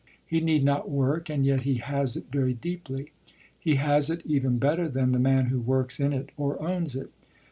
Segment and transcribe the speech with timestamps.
[0.25, 3.11] He need not work and yet he has it very deeply;
[3.59, 7.11] he has it even better than the man who works in it or owns it.